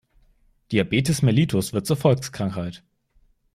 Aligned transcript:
Diabetes 0.71 1.21
mellitus 1.21 1.73
wird 1.73 1.85
zur 1.85 1.95
Volkskrankheit. 1.95 2.81